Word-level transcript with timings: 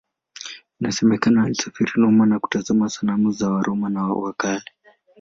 Inasemekana 0.79 1.43
alisafiri 1.43 1.91
Roma 1.95 2.25
na 2.25 2.39
kutazama 2.39 2.89
sanamu 2.89 3.31
za 3.31 3.49
Waroma 3.49 4.13
wa 4.13 4.33
Kale. 4.33 4.65